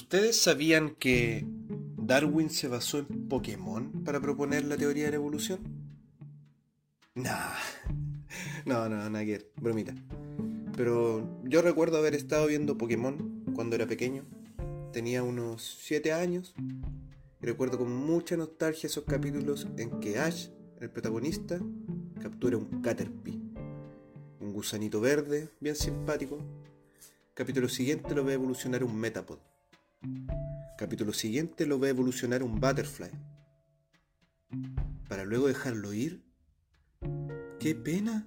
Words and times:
¿Ustedes 0.00 0.40
sabían 0.40 0.96
que 0.96 1.44
Darwin 1.98 2.48
se 2.48 2.68
basó 2.68 3.00
en 3.00 3.28
Pokémon 3.28 4.02
para 4.02 4.18
proponer 4.18 4.64
la 4.64 4.78
teoría 4.78 5.04
de 5.04 5.10
la 5.10 5.16
evolución? 5.16 5.60
Nah. 7.14 7.52
No, 8.64 8.88
no, 8.88 8.96
nada 9.10 9.24
que 9.26 9.52
bromita. 9.56 9.94
Pero 10.74 11.42
yo 11.44 11.60
recuerdo 11.60 11.98
haber 11.98 12.14
estado 12.14 12.46
viendo 12.46 12.78
Pokémon 12.78 13.44
cuando 13.54 13.76
era 13.76 13.86
pequeño. 13.86 14.24
Tenía 14.90 15.22
unos 15.22 15.78
7 15.82 16.14
años. 16.14 16.54
Y 17.42 17.46
recuerdo 17.46 17.76
con 17.76 17.94
mucha 17.94 18.38
nostalgia 18.38 18.86
esos 18.86 19.04
capítulos 19.04 19.68
en 19.76 20.00
que 20.00 20.18
Ash, 20.18 20.48
el 20.80 20.90
protagonista, 20.90 21.60
captura 22.22 22.56
un 22.56 22.80
Caterpie. 22.80 23.38
Un 24.40 24.52
gusanito 24.54 24.98
verde, 25.00 25.50
bien 25.60 25.76
simpático. 25.76 26.38
Capítulo 27.34 27.68
siguiente 27.68 28.14
lo 28.14 28.24
ve 28.24 28.32
evolucionar 28.32 28.82
un 28.82 28.98
Metapod. 28.98 29.49
Capítulo 30.78 31.12
siguiente 31.12 31.66
lo 31.66 31.78
ve 31.78 31.90
evolucionar 31.90 32.42
un 32.42 32.58
Butterfly. 32.58 33.10
Para 35.08 35.24
luego 35.24 35.46
dejarlo 35.46 35.92
ir. 35.92 36.22
¡Qué 37.58 37.74
pena! 37.74 38.26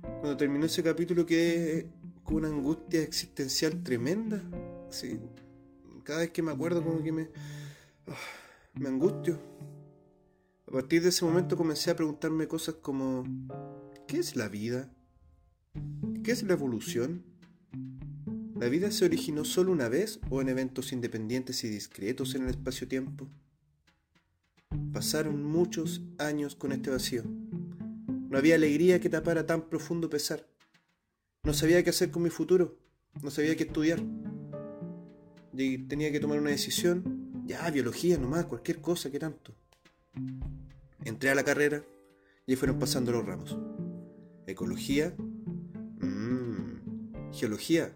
Cuando 0.00 0.36
terminó 0.36 0.66
ese 0.66 0.84
capítulo 0.84 1.26
quedé 1.26 1.90
con 2.22 2.36
una 2.36 2.48
angustia 2.48 3.02
existencial 3.02 3.82
tremenda. 3.82 4.40
Sí, 4.88 5.18
cada 6.04 6.20
vez 6.20 6.30
que 6.30 6.42
me 6.42 6.52
acuerdo 6.52 6.84
como 6.84 7.02
que 7.02 7.10
me... 7.10 7.28
ah, 8.06 8.14
me 8.74 8.88
angustio. 8.88 9.40
A 10.68 10.70
partir 10.70 11.02
de 11.02 11.08
ese 11.08 11.24
momento 11.24 11.56
comencé 11.56 11.90
a 11.90 11.96
preguntarme 11.96 12.46
cosas 12.46 12.76
como... 12.76 13.24
¿Qué 14.06 14.18
es 14.18 14.36
la 14.36 14.48
vida? 14.48 14.92
¿Qué 16.22 16.30
es 16.30 16.44
la 16.44 16.52
evolución? 16.52 17.24
¿La 18.58 18.68
vida 18.68 18.90
se 18.90 19.04
originó 19.04 19.44
solo 19.44 19.70
una 19.70 19.88
vez 19.88 20.18
o 20.30 20.40
en 20.40 20.48
eventos 20.48 20.92
independientes 20.92 21.62
y 21.62 21.68
discretos 21.68 22.34
en 22.34 22.42
el 22.42 22.50
espacio-tiempo? 22.50 23.28
Pasaron 24.92 25.44
muchos 25.44 26.02
años 26.18 26.56
con 26.56 26.72
este 26.72 26.90
vacío. 26.90 27.22
No 27.24 28.36
había 28.36 28.56
alegría 28.56 29.00
que 29.00 29.08
tapara 29.08 29.46
tan 29.46 29.68
profundo 29.68 30.10
pesar. 30.10 30.44
No 31.44 31.54
sabía 31.54 31.84
qué 31.84 31.90
hacer 31.90 32.10
con 32.10 32.24
mi 32.24 32.30
futuro. 32.30 32.76
No 33.22 33.30
sabía 33.30 33.54
qué 33.56 33.62
estudiar. 33.62 34.02
Tenía 35.54 36.10
que 36.10 36.18
tomar 36.18 36.40
una 36.40 36.50
decisión. 36.50 37.44
Ya, 37.46 37.70
biología 37.70 38.18
nomás, 38.18 38.46
cualquier 38.46 38.80
cosa, 38.80 39.08
que 39.08 39.20
tanto. 39.20 39.54
Entré 41.04 41.30
a 41.30 41.36
la 41.36 41.44
carrera 41.44 41.84
y 42.44 42.56
fueron 42.56 42.80
pasando 42.80 43.12
los 43.12 43.24
ramos. 43.24 43.56
Ecología. 44.48 45.14
Mmm. 46.00 47.32
Geología. 47.32 47.94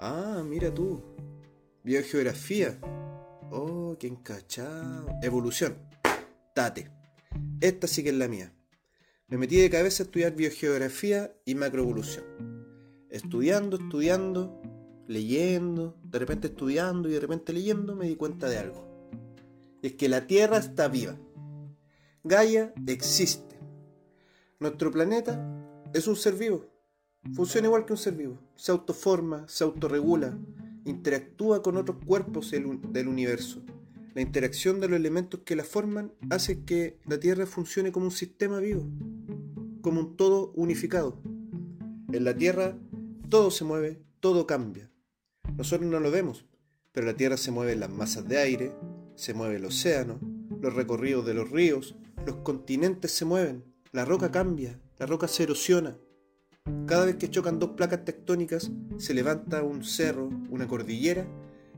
Ah, 0.00 0.44
mira 0.44 0.72
tú. 0.72 1.02
Biogeografía. 1.82 2.78
Oh, 3.50 3.96
qué 3.98 4.06
encachado. 4.06 5.08
Evolución. 5.22 5.76
Tate. 6.54 6.92
Esta 7.60 7.88
sí 7.88 8.04
que 8.04 8.10
es 8.10 8.14
la 8.14 8.28
mía. 8.28 8.54
Me 9.26 9.38
metí 9.38 9.56
de 9.56 9.68
cabeza 9.68 10.04
a 10.04 10.06
estudiar 10.06 10.36
biogeografía 10.36 11.34
y 11.44 11.56
macroevolución. 11.56 12.24
Estudiando, 13.10 13.76
estudiando, 13.76 14.62
leyendo, 15.08 15.98
de 16.04 16.18
repente 16.20 16.46
estudiando 16.46 17.08
y 17.08 17.14
de 17.14 17.20
repente 17.20 17.52
leyendo 17.52 17.96
me 17.96 18.06
di 18.06 18.14
cuenta 18.14 18.48
de 18.48 18.58
algo. 18.58 19.10
Es 19.82 19.94
que 19.94 20.08
la 20.08 20.28
Tierra 20.28 20.58
está 20.58 20.86
viva. 20.86 21.16
Gaia 22.22 22.72
existe. 22.86 23.58
Nuestro 24.60 24.92
planeta 24.92 25.44
es 25.92 26.06
un 26.06 26.14
ser 26.14 26.34
vivo. 26.34 26.77
Funciona 27.34 27.66
igual 27.66 27.84
que 27.84 27.92
un 27.92 27.98
ser 27.98 28.14
vivo. 28.14 28.38
Se 28.56 28.72
autoforma, 28.72 29.46
se 29.48 29.64
autorregula, 29.64 30.38
interactúa 30.84 31.62
con 31.62 31.76
otros 31.76 31.98
cuerpos 32.04 32.50
del, 32.50 33.08
universo. 33.08 33.62
La 34.14 34.22
interacción 34.22 34.80
de 34.80 34.88
los 34.88 34.98
elementos 34.98 35.40
que 35.44 35.56
la 35.56 35.64
forman 35.64 36.12
hace 36.30 36.64
que 36.64 36.98
la 37.06 37.20
Tierra 37.20 37.46
funcione 37.46 37.92
como 37.92 38.06
un 38.06 38.12
sistema 38.12 38.58
vivo, 38.58 38.88
como 39.82 40.00
un 40.00 40.16
todo 40.16 40.52
unificado. 40.54 41.20
En 42.12 42.24
la 42.24 42.34
Tierra 42.34 42.78
todo 43.28 43.50
se 43.50 43.64
mueve, 43.64 44.02
todo 44.20 44.46
cambia. 44.46 44.90
Nosotros 45.56 45.88
no 45.88 46.00
lo 46.00 46.10
vemos, 46.10 46.46
pero 46.92 47.06
la 47.06 47.14
Tierra 47.14 47.36
se 47.36 47.50
mueve 47.50 47.72
en 47.72 47.80
las 47.80 47.90
masas 47.90 48.26
de 48.26 48.38
aire, 48.38 48.72
se 49.14 49.34
mueve 49.34 49.56
el 49.56 49.64
océano, 49.66 50.18
los 50.60 50.74
recorridos 50.74 51.26
de 51.26 51.34
los 51.34 51.50
ríos, 51.50 51.94
los 52.26 52.36
continentes 52.36 53.12
se 53.12 53.24
mueven, 53.24 53.64
la 53.92 54.04
roca 54.04 54.30
cambia, 54.30 54.80
la 54.98 55.06
roca 55.06 55.28
se 55.28 55.44
erosiona. 55.44 55.96
Cada 56.86 57.04
vez 57.04 57.16
que 57.16 57.30
chocan 57.30 57.58
dos 57.58 57.70
placas 57.70 58.04
tectónicas, 58.04 58.70
se 58.98 59.14
levanta 59.14 59.62
un 59.62 59.84
cerro, 59.84 60.28
una 60.50 60.66
cordillera, 60.66 61.26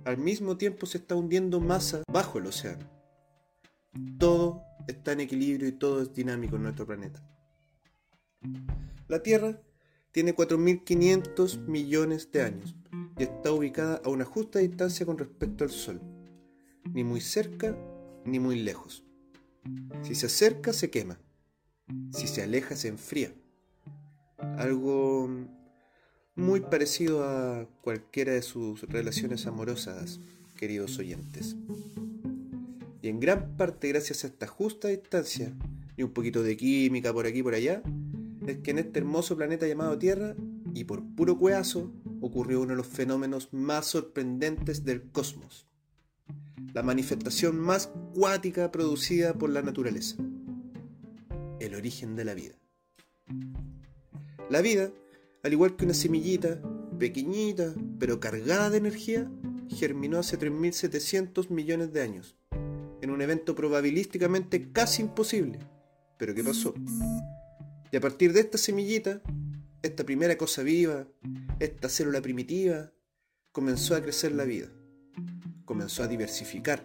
al 0.04 0.18
mismo 0.18 0.56
tiempo 0.56 0.86
se 0.86 0.98
está 0.98 1.14
hundiendo 1.14 1.60
masa 1.60 2.02
bajo 2.10 2.38
el 2.38 2.46
océano. 2.46 2.88
Todo 4.18 4.62
está 4.86 5.12
en 5.12 5.20
equilibrio 5.20 5.68
y 5.68 5.72
todo 5.72 6.02
es 6.02 6.14
dinámico 6.14 6.56
en 6.56 6.62
nuestro 6.62 6.86
planeta. 6.86 7.22
La 9.08 9.22
Tierra 9.22 9.60
tiene 10.12 10.34
4.500 10.34 11.66
millones 11.66 12.30
de 12.32 12.42
años 12.42 12.74
y 13.18 13.24
está 13.24 13.52
ubicada 13.52 14.00
a 14.04 14.08
una 14.08 14.24
justa 14.24 14.60
distancia 14.60 15.04
con 15.04 15.18
respecto 15.18 15.64
al 15.64 15.70
Sol, 15.70 16.00
ni 16.92 17.04
muy 17.04 17.20
cerca 17.20 17.76
ni 18.24 18.38
muy 18.38 18.62
lejos. 18.62 19.04
Si 20.02 20.14
se 20.14 20.26
acerca 20.26 20.72
se 20.72 20.90
quema, 20.90 21.20
si 22.12 22.26
se 22.26 22.42
aleja 22.42 22.76
se 22.76 22.88
enfría. 22.88 23.34
Algo 24.58 25.28
muy 26.34 26.60
parecido 26.60 27.24
a 27.24 27.66
cualquiera 27.82 28.32
de 28.32 28.42
sus 28.42 28.82
relaciones 28.82 29.46
amorosas, 29.46 30.20
queridos 30.56 30.98
oyentes. 30.98 31.56
Y 33.02 33.08
en 33.08 33.20
gran 33.20 33.56
parte 33.56 33.88
gracias 33.88 34.24
a 34.24 34.28
esta 34.28 34.46
justa 34.46 34.88
distancia 34.88 35.52
y 35.96 36.02
un 36.02 36.12
poquito 36.12 36.42
de 36.42 36.56
química 36.56 37.12
por 37.12 37.26
aquí 37.26 37.40
y 37.40 37.42
por 37.42 37.54
allá, 37.54 37.82
es 38.46 38.58
que 38.58 38.70
en 38.70 38.78
este 38.78 39.00
hermoso 39.00 39.36
planeta 39.36 39.66
llamado 39.66 39.98
Tierra, 39.98 40.34
y 40.74 40.84
por 40.84 41.02
puro 41.14 41.38
cueazo, 41.38 41.92
ocurrió 42.20 42.60
uno 42.60 42.70
de 42.70 42.76
los 42.76 42.86
fenómenos 42.86 43.52
más 43.52 43.86
sorprendentes 43.86 44.84
del 44.84 45.02
cosmos. 45.10 45.66
La 46.72 46.82
manifestación 46.82 47.58
más 47.58 47.90
cuática 48.14 48.70
producida 48.70 49.34
por 49.34 49.50
la 49.50 49.62
naturaleza. 49.62 50.16
El 51.58 51.74
origen 51.74 52.16
de 52.16 52.24
la 52.24 52.34
vida. 52.34 52.54
La 54.50 54.62
vida, 54.62 54.90
al 55.44 55.52
igual 55.52 55.76
que 55.76 55.84
una 55.84 55.94
semillita, 55.94 56.60
pequeñita, 56.98 57.72
pero 58.00 58.18
cargada 58.18 58.68
de 58.68 58.78
energía, 58.78 59.30
germinó 59.68 60.18
hace 60.18 60.36
3.700 60.40 61.50
millones 61.50 61.92
de 61.92 62.02
años, 62.02 62.36
en 63.00 63.10
un 63.10 63.22
evento 63.22 63.54
probabilísticamente 63.54 64.72
casi 64.72 65.02
imposible. 65.02 65.60
Pero 66.18 66.34
¿qué 66.34 66.42
pasó? 66.42 66.74
Y 67.92 67.96
a 67.96 68.00
partir 68.00 68.32
de 68.32 68.40
esta 68.40 68.58
semillita, 68.58 69.22
esta 69.82 70.04
primera 70.04 70.36
cosa 70.36 70.64
viva, 70.64 71.06
esta 71.60 71.88
célula 71.88 72.20
primitiva, 72.20 72.92
comenzó 73.52 73.94
a 73.94 74.02
crecer 74.02 74.32
la 74.32 74.44
vida. 74.44 74.66
Comenzó 75.64 76.02
a 76.02 76.08
diversificar, 76.08 76.84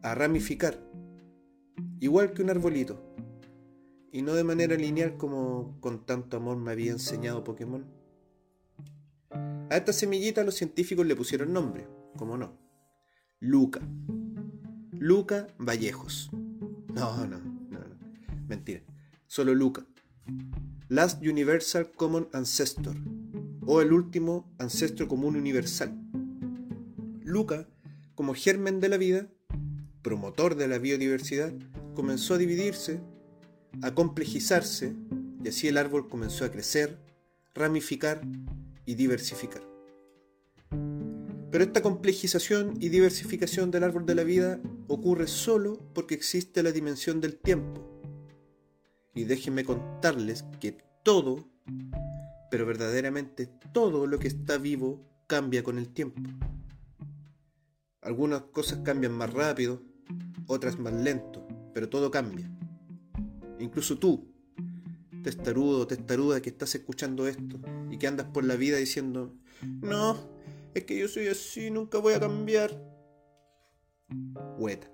a 0.00 0.14
ramificar, 0.14 0.80
igual 1.98 2.32
que 2.32 2.42
un 2.42 2.50
arbolito. 2.50 3.11
Y 4.12 4.20
no 4.20 4.34
de 4.34 4.44
manera 4.44 4.76
lineal 4.76 5.16
como 5.16 5.78
con 5.80 6.04
tanto 6.04 6.36
amor 6.36 6.58
me 6.58 6.70
había 6.70 6.92
enseñado 6.92 7.42
Pokémon. 7.42 7.86
A 9.30 9.76
esta 9.76 9.94
semillita 9.94 10.44
los 10.44 10.54
científicos 10.54 11.06
le 11.06 11.16
pusieron 11.16 11.52
nombre, 11.52 11.88
como 12.18 12.36
no. 12.36 12.58
Luca. 13.40 13.80
Luca 14.92 15.46
Vallejos. 15.58 16.30
No, 16.92 17.26
no, 17.26 17.38
no, 17.38 17.78
no. 17.78 18.46
Mentira. 18.46 18.82
Solo 19.26 19.54
Luca. 19.54 19.86
Last 20.88 21.22
Universal 21.22 21.90
Common 21.92 22.28
Ancestor, 22.34 22.96
o 23.64 23.80
el 23.80 23.94
último 23.94 24.54
ancestro 24.58 25.08
común 25.08 25.36
universal. 25.36 25.98
Luca, 27.24 27.66
como 28.14 28.34
germen 28.34 28.78
de 28.78 28.90
la 28.90 28.98
vida, 28.98 29.26
promotor 30.02 30.54
de 30.54 30.68
la 30.68 30.76
biodiversidad, 30.76 31.54
comenzó 31.94 32.34
a 32.34 32.38
dividirse, 32.38 33.00
a 33.80 33.94
complejizarse, 33.94 34.94
y 35.42 35.48
así 35.48 35.68
el 35.68 35.78
árbol 35.78 36.08
comenzó 36.08 36.44
a 36.44 36.50
crecer, 36.50 36.98
ramificar 37.54 38.20
y 38.84 38.94
diversificar. 38.94 39.62
Pero 41.50 41.64
esta 41.64 41.82
complejización 41.82 42.74
y 42.80 42.88
diversificación 42.88 43.70
del 43.70 43.84
árbol 43.84 44.06
de 44.06 44.14
la 44.14 44.24
vida 44.24 44.60
ocurre 44.88 45.26
solo 45.26 45.78
porque 45.94 46.14
existe 46.14 46.62
la 46.62 46.72
dimensión 46.72 47.20
del 47.20 47.36
tiempo 47.36 47.92
y 49.14 49.24
déjenme 49.24 49.64
contarles 49.64 50.44
que 50.60 50.78
todo, 51.02 51.44
pero 52.50 52.66
verdaderamente 52.66 53.46
todo 53.72 54.06
lo 54.06 54.18
que 54.18 54.28
está 54.28 54.58
vivo 54.58 55.04
cambia 55.26 55.62
con 55.62 55.78
el 55.78 55.88
tiempo. 55.88 56.22
Algunas 58.00 58.42
cosas 58.42 58.80
cambian 58.84 59.12
más 59.12 59.32
rápido, 59.32 59.82
otras 60.46 60.78
más 60.78 60.92
lento, 60.92 61.46
pero 61.72 61.88
todo 61.88 62.10
cambia. 62.10 62.50
Incluso 63.62 63.98
tú, 63.98 64.32
testarudo, 65.22 65.86
testaruda 65.86 66.42
que 66.42 66.50
estás 66.50 66.74
escuchando 66.74 67.26
esto 67.26 67.60
y 67.90 67.98
que 67.98 68.06
andas 68.06 68.26
por 68.26 68.44
la 68.44 68.56
vida 68.56 68.76
diciendo, 68.76 69.34
no, 69.80 70.18
Es 70.74 70.84
que 70.84 70.98
yo 70.98 71.06
soy 71.06 71.28
así, 71.28 71.70
nunca 71.70 71.98
voy 71.98 72.14
a 72.14 72.20
cambiar. 72.20 72.70
Hueta. 74.58 74.90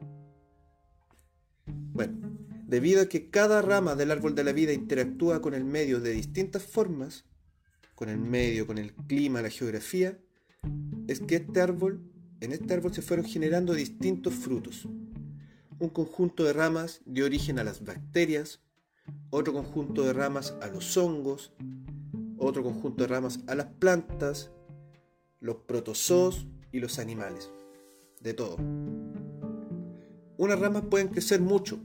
Bueno, 1.66 2.36
debido 2.66 3.02
a 3.02 3.06
que 3.06 3.30
cada 3.30 3.62
rama 3.62 3.94
del 3.94 4.10
árbol 4.10 4.34
de 4.34 4.44
la 4.44 4.52
vida 4.52 4.72
interactúa 4.72 5.40
con 5.40 5.54
el 5.54 5.64
medio 5.64 6.00
de 6.00 6.10
distintas 6.10 6.64
formas, 6.64 7.24
con 7.94 8.08
el 8.08 8.18
medio, 8.18 8.66
con 8.66 8.78
el 8.78 8.92
clima, 8.94 9.42
la 9.42 9.50
geografía, 9.50 10.18
es 11.06 11.20
que 11.20 11.36
este 11.36 11.60
árbol, 11.60 12.02
en 12.40 12.52
este 12.52 12.74
árbol 12.74 12.92
se 12.92 13.02
fueron 13.02 13.24
generando 13.24 13.72
distintos 13.72 14.34
frutos. 14.34 14.86
Un 15.80 15.90
conjunto 15.90 16.42
de 16.42 16.52
ramas 16.52 17.00
dio 17.04 17.24
origen 17.24 17.58
a 17.58 17.64
las 17.64 17.84
bacterias, 17.84 18.60
otro 19.30 19.52
conjunto 19.52 20.02
de 20.02 20.12
ramas 20.12 20.54
a 20.60 20.66
los 20.66 20.96
hongos, 20.96 21.52
otro 22.36 22.64
conjunto 22.64 23.04
de 23.04 23.08
ramas 23.08 23.40
a 23.46 23.54
las 23.54 23.66
plantas, 23.66 24.50
los 25.40 25.56
protozoos 25.66 26.46
y 26.72 26.80
los 26.80 26.98
animales. 26.98 27.50
De 28.20 28.34
todo. 28.34 28.56
Unas 30.36 30.58
ramas 30.58 30.82
pueden 30.90 31.08
crecer 31.08 31.40
mucho, 31.40 31.78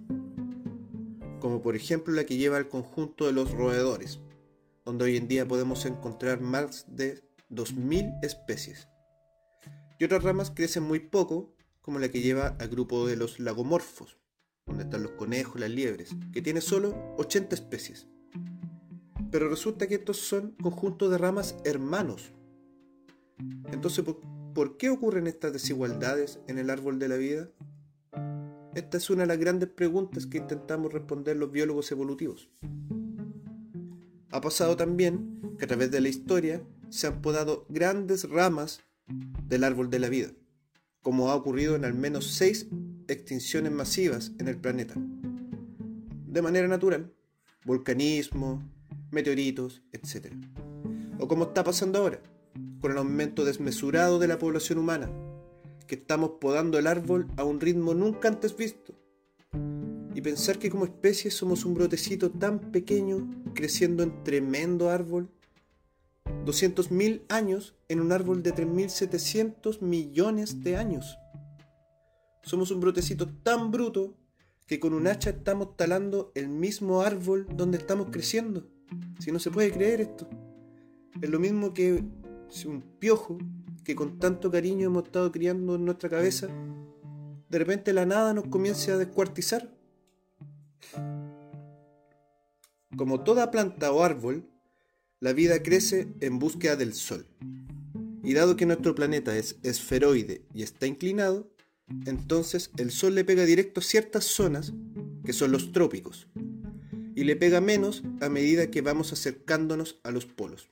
como 1.39 1.61
por 1.61 1.75
ejemplo 1.75 2.13
la 2.13 2.25
que 2.25 2.37
lleva 2.37 2.57
al 2.57 2.69
conjunto 2.69 3.27
de 3.27 3.33
los 3.33 3.51
roedores, 3.51 4.19
donde 4.85 5.05
hoy 5.05 5.17
en 5.17 5.27
día 5.27 5.47
podemos 5.47 5.85
encontrar 5.85 6.41
más 6.41 6.85
de 6.87 7.21
2.000 7.51 8.19
especies. 8.23 8.87
Y 9.99 10.05
otras 10.05 10.23
ramas 10.23 10.51
crecen 10.51 10.83
muy 10.83 10.99
poco, 10.99 11.52
como 11.83 11.99
la 11.99 12.09
que 12.09 12.21
lleva 12.21 12.55
al 12.59 12.69
grupo 12.69 13.05
de 13.05 13.17
los 13.17 13.39
lagomorfos, 13.39 14.17
donde 14.65 14.85
están 14.85 15.03
los 15.03 15.11
conejos, 15.11 15.59
las 15.59 15.69
liebres, 15.69 16.15
que 16.31 16.41
tiene 16.41 16.61
solo 16.61 17.13
80 17.17 17.53
especies. 17.53 18.07
Pero 19.29 19.49
resulta 19.49 19.85
que 19.87 19.95
estos 19.95 20.17
son 20.17 20.55
conjuntos 20.61 21.11
de 21.11 21.17
ramas 21.17 21.55
hermanos. 21.65 22.31
Entonces, 23.71 24.05
¿por 24.53 24.77
qué 24.77 24.89
ocurren 24.89 25.27
estas 25.27 25.51
desigualdades 25.51 26.39
en 26.47 26.57
el 26.57 26.69
árbol 26.69 26.99
de 26.99 27.09
la 27.09 27.17
vida? 27.17 27.49
Esta 28.75 28.97
es 28.97 29.09
una 29.09 29.23
de 29.23 29.27
las 29.27 29.37
grandes 29.37 29.69
preguntas 29.69 30.25
que 30.25 30.37
intentamos 30.37 30.93
responder 30.93 31.35
los 31.35 31.51
biólogos 31.51 31.91
evolutivos. 31.91 32.49
Ha 34.31 34.39
pasado 34.39 34.77
también 34.77 35.41
que 35.59 35.65
a 35.65 35.67
través 35.67 35.91
de 35.91 35.99
la 35.99 36.09
historia 36.09 36.63
se 36.89 37.07
han 37.07 37.21
podado 37.21 37.65
grandes 37.69 38.29
ramas 38.29 38.81
del 39.47 39.65
árbol 39.65 39.89
de 39.89 39.99
la 39.99 40.09
vida, 40.09 40.31
como 41.03 41.29
ha 41.29 41.35
ocurrido 41.35 41.75
en 41.75 41.85
al 41.85 41.93
menos 41.93 42.33
seis 42.33 42.67
extinciones 43.07 43.71
masivas 43.71 44.31
en 44.39 44.47
el 44.47 44.57
planeta. 44.57 44.95
De 46.25 46.41
manera 46.41 46.67
natural, 46.67 47.13
volcanismo, 47.65 48.63
meteoritos, 49.11 49.83
etc. 49.91 50.33
O 51.19 51.27
como 51.27 51.43
está 51.43 51.63
pasando 51.63 51.99
ahora, 51.99 52.19
con 52.81 52.91
el 52.91 52.97
aumento 52.97 53.45
desmesurado 53.45 54.17
de 54.17 54.27
la 54.27 54.39
población 54.39 54.79
humana, 54.79 55.11
que 55.87 55.95
estamos 55.95 56.31
podando 56.39 56.79
el 56.79 56.87
árbol 56.87 57.27
a 57.37 57.43
un 57.43 57.59
ritmo 57.59 57.93
nunca 57.93 58.29
antes 58.29 58.55
visto. 58.55 58.93
Y 60.15 60.21
pensar 60.21 60.57
que 60.57 60.69
como 60.69 60.85
especie 60.85 61.31
somos 61.31 61.65
un 61.65 61.73
brotecito 61.73 62.31
tan 62.31 62.71
pequeño 62.71 63.43
creciendo 63.53 64.03
en 64.03 64.23
tremendo 64.23 64.89
árbol. 64.89 65.29
200.000 66.45 67.23
años 67.29 67.75
en 67.87 67.99
un 67.99 68.11
árbol 68.11 68.43
de 68.43 68.53
3.700 68.53 69.81
millones 69.81 70.63
de 70.63 70.77
años. 70.77 71.17
Somos 72.43 72.71
un 72.71 72.79
brotecito 72.79 73.27
tan 73.27 73.71
bruto 73.71 74.17
que 74.67 74.79
con 74.79 74.93
un 74.93 75.07
hacha 75.07 75.31
estamos 75.31 75.75
talando 75.77 76.31
el 76.35 76.47
mismo 76.49 77.01
árbol 77.01 77.47
donde 77.55 77.77
estamos 77.77 78.07
creciendo. 78.11 78.67
Si 79.19 79.31
no 79.31 79.39
se 79.39 79.51
puede 79.51 79.71
creer 79.71 80.01
esto. 80.01 80.29
Es 81.21 81.29
lo 81.29 81.39
mismo 81.39 81.73
que 81.73 82.03
un 82.65 82.81
piojo 82.99 83.37
que 83.83 83.95
con 83.95 84.19
tanto 84.19 84.51
cariño 84.51 84.87
hemos 84.87 85.05
estado 85.05 85.31
criando 85.31 85.75
en 85.75 85.85
nuestra 85.85 86.09
cabeza, 86.09 86.47
de 87.49 87.59
repente 87.59 87.93
la 87.93 88.05
nada 88.05 88.33
nos 88.33 88.47
comience 88.47 88.91
a 88.91 88.97
descuartizar. 88.97 89.69
Como 92.95 93.21
toda 93.21 93.51
planta 93.51 93.91
o 93.91 94.03
árbol, 94.03 94.49
la 95.23 95.31
vida 95.31 95.63
crece 95.63 96.09
en 96.19 96.37
búsqueda 96.37 96.75
del 96.75 96.93
sol. 96.93 97.25
Y 98.25 98.33
dado 98.33 98.57
que 98.57 98.65
nuestro 98.65 98.93
planeta 98.93 99.37
es 99.37 99.55
esferoide 99.63 100.41
y 100.53 100.63
está 100.63 100.85
inclinado, 100.85 101.49
entonces 102.05 102.71
el 102.75 102.91
sol 102.91 103.15
le 103.15 103.23
pega 103.23 103.45
directo 103.45 103.79
a 103.79 103.83
ciertas 103.83 104.25
zonas, 104.25 104.73
que 105.23 105.31
son 105.31 105.53
los 105.53 105.71
trópicos, 105.71 106.27
y 107.15 107.23
le 107.23 107.37
pega 107.37 107.61
menos 107.61 108.03
a 108.19 108.27
medida 108.27 108.69
que 108.69 108.81
vamos 108.81 109.13
acercándonos 109.13 110.01
a 110.03 110.11
los 110.11 110.25
polos. 110.25 110.67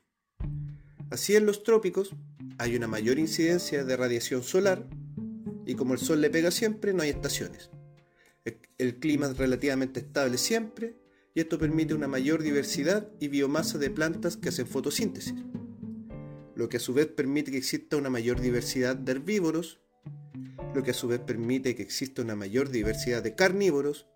Así 1.12 1.34
en 1.38 1.46
los 1.46 1.64
trópicos 1.64 2.14
hay 2.58 2.76
una 2.76 2.90
mayor 2.90 3.20
incidencia 3.20 3.86
de 3.86 3.96
radiación 3.96 4.44
solar 4.44 4.86
y 5.66 5.76
como 5.76 5.94
el 5.94 6.00
sol 6.02 6.20
le 6.20 6.30
pega 6.30 6.52
siempre 6.52 6.92
no 6.94 7.04
hay 7.04 7.12
estaciones. 7.12 7.70
El 8.78 9.00
clima 9.00 9.28
es 9.28 9.38
relativamente 9.38 10.02
estable 10.02 10.38
siempre 10.38 11.01
y 11.34 11.40
esto 11.40 11.58
permite 11.58 11.94
una 11.94 12.08
mayor 12.08 12.44
diversidad 12.44 13.10
y 13.20 13.28
biomasa 13.28 13.78
de 13.78 13.90
plantas 13.90 14.38
que 14.38 14.50
hacen 14.50 14.68
fotosíntesis, 14.68 15.34
lo 16.56 16.70
que 16.70 16.78
a 16.78 16.80
su 16.80 16.94
vez 16.94 17.08
permite 17.08 17.52
que 17.52 17.58
exista 17.58 17.98
una 17.98 18.10
mayor 18.10 18.40
diversidad 18.40 18.96
de 18.96 19.14
herbívoros, 19.14 19.80
lo 20.76 20.84
que 20.84 20.92
a 20.92 20.94
su 20.94 21.08
vez 21.08 21.20
permite 21.20 21.76
que 21.76 21.84
exista 21.84 22.22
una 22.22 22.36
mayor 22.36 22.70
diversidad 22.70 23.24
de 23.24 23.36
carnívoros 23.36 24.08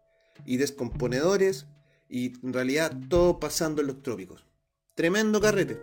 y 0.46 0.58
descomponedores 0.58 1.68
y 2.10 2.34
en 2.46 2.54
realidad 2.54 2.96
todo 3.10 3.40
pasando 3.40 3.82
en 3.82 3.88
los 3.88 4.02
trópicos. 4.04 4.46
Tremendo 4.94 5.42
carrete. 5.42 5.82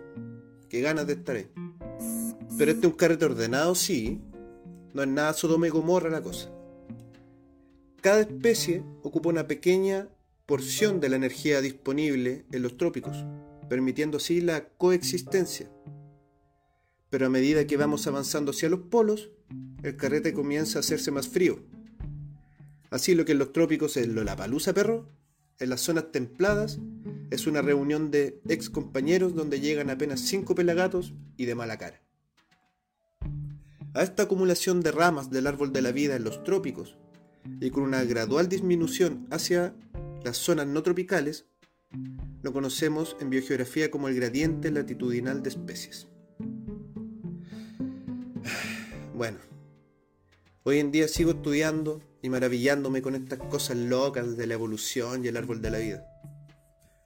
Qué 0.69 0.81
ganas 0.81 1.07
de 1.07 1.15
estar 1.15 1.37
ahí. 1.37 1.49
Pero 2.57 2.71
este 2.71 2.87
es 2.87 2.93
un 2.93 2.97
carrete 2.97 3.25
ordenado, 3.25 3.75
sí. 3.75 4.21
No 4.95 5.03
es 5.03 5.09
nada 5.09 5.33
Sodoma 5.33 5.67
y 5.67 5.71
Gomorra 5.71 6.11
la 6.11 6.23
cosa. 6.23 6.51
Cada 8.01 8.21
especie 8.21 8.83
ocupa 9.03 9.29
una 9.29 9.47
pequeña 9.47 10.09
porción 10.47 11.01
de 11.01 11.09
la 11.09 11.17
energía 11.17 11.61
disponible 11.61 12.45
en 12.53 12.63
los 12.63 12.77
trópicos, 12.77 13.25
permitiendo 13.69 14.19
así 14.19 14.41
la 14.41 14.69
coexistencia. 14.69 15.71
Pero 17.11 17.27
a 17.27 17.31
medida 17.31 17.67
que 17.67 17.77
vamos 17.77 18.07
avanzando 18.07 18.51
hacia 18.51 18.69
los 18.69 18.81
polos, 18.81 19.31
el 19.83 19.97
carrete 19.97 20.33
comienza 20.33 20.79
a 20.79 20.81
hacerse 20.81 21.11
más 21.11 21.29
frío. 21.29 21.61
Así 22.91 23.15
lo 23.15 23.25
que 23.25 23.33
en 23.33 23.39
los 23.39 23.53
trópicos 23.53 23.97
es 23.97 24.09
palusa 24.37 24.73
perro, 24.75 25.09
en 25.59 25.71
las 25.71 25.81
zonas 25.81 26.11
templadas 26.13 26.79
es 27.31 27.47
una 27.47 27.63
reunión 27.63 28.11
de 28.11 28.41
ex 28.49 28.69
compañeros 28.69 29.35
donde 29.35 29.61
llegan 29.61 29.91
apenas 29.91 30.21
cinco 30.21 30.55
pelagatos 30.55 31.15
y 31.37 31.47
de 31.47 31.55
mala 31.55 31.79
cara. 31.79 32.03
A 33.95 34.03
esta 34.03 34.25
acumulación 34.25 34.81
de 34.81 34.91
ramas 34.91 35.31
del 35.31 35.47
árbol 35.47 35.73
de 35.73 35.83
la 35.83 35.93
vida 35.93 36.17
en 36.17 36.25
los 36.25 36.43
trópicos 36.45 36.97
y 37.61 37.71
con 37.71 37.85
una 37.85 38.05
gradual 38.05 38.49
disminución 38.49 39.27
hacia 39.31 39.75
las 40.25 40.37
zonas 40.37 40.67
no 40.67 40.83
tropicales, 40.83 41.47
lo 42.43 42.53
conocemos 42.53 43.17
en 43.21 43.31
biogeografía 43.31 43.91
como 43.91 44.09
el 44.09 44.15
gradiente 44.15 44.71
latitudinal 44.71 45.43
de 45.43 45.51
especies. 45.51 46.09
Bueno, 49.15 49.39
hoy 50.65 50.79
en 50.79 50.91
día 50.91 51.07
sigo 51.07 51.33
estudiando 51.33 52.03
y 52.23 52.31
maravillándome 52.31 53.03
con 53.03 53.15
estas 53.15 53.39
cosas 53.39 53.77
locas 53.77 54.37
de 54.37 54.47
la 54.47 54.55
evolución 54.55 55.25
y 55.25 55.29
el 55.29 55.37
árbol 55.37 55.61
de 55.61 55.71
la 55.71 55.79
vida. 55.79 56.07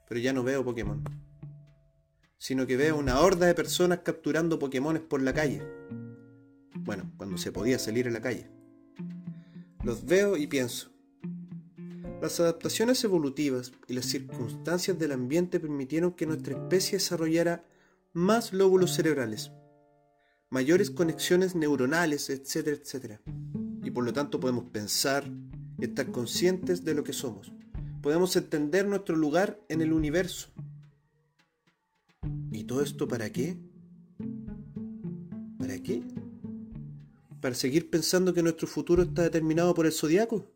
Pero 0.08 0.20
ya 0.20 0.32
no 0.32 0.42
veo 0.42 0.64
Pokémon, 0.64 1.02
sino 2.38 2.66
que 2.66 2.76
veo 2.76 2.96
una 2.96 3.20
horda 3.20 3.46
de 3.46 3.54
personas 3.54 4.00
capturando 4.00 4.58
Pokémones 4.58 5.02
por 5.02 5.20
la 5.20 5.34
calle. 5.34 5.62
Bueno, 6.74 7.12
cuando 7.16 7.36
se 7.36 7.52
podía 7.52 7.78
salir 7.78 8.06
a 8.06 8.12
la 8.12 8.22
calle. 8.22 8.48
Los 9.82 10.06
veo 10.06 10.36
y 10.36 10.46
pienso. 10.46 10.95
Las 12.26 12.40
adaptaciones 12.40 13.04
evolutivas 13.04 13.70
y 13.86 13.94
las 13.94 14.06
circunstancias 14.06 14.98
del 14.98 15.12
ambiente 15.12 15.60
permitieron 15.60 16.10
que 16.10 16.26
nuestra 16.26 16.54
especie 16.54 16.98
desarrollara 16.98 17.64
más 18.14 18.52
lóbulos 18.52 18.94
cerebrales, 18.94 19.52
mayores 20.50 20.90
conexiones 20.90 21.54
neuronales, 21.54 22.28
etcétera, 22.28 22.78
etcétera 22.82 23.20
y 23.84 23.92
por 23.92 24.02
lo 24.02 24.12
tanto 24.12 24.40
podemos 24.40 24.64
pensar 24.72 25.22
estar 25.78 26.10
conscientes 26.10 26.84
de 26.84 26.94
lo 26.94 27.04
que 27.04 27.12
somos. 27.12 27.52
Podemos 28.02 28.34
entender 28.34 28.88
nuestro 28.88 29.14
lugar 29.14 29.60
en 29.68 29.80
el 29.80 29.92
universo. 29.92 30.48
¿Y 32.50 32.64
todo 32.64 32.82
esto 32.82 33.06
para 33.06 33.30
qué? 33.30 33.56
¿Para 35.60 35.78
qué? 35.80 36.02
¿Para 37.40 37.54
seguir 37.54 37.88
pensando 37.88 38.34
que 38.34 38.42
nuestro 38.42 38.66
futuro 38.66 39.04
está 39.04 39.22
determinado 39.22 39.72
por 39.74 39.86
el 39.86 39.92
zodiaco? 39.92 40.55